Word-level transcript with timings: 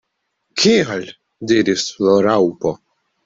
"Kial?" 0.61 1.03
diris 1.51 1.85
la 2.07 2.17
Raŭpo. 2.29 2.73